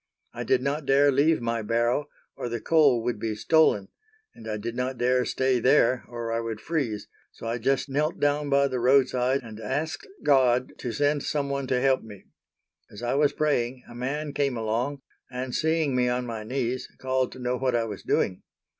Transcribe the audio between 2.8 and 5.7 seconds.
would be stolen, and I did not dare stay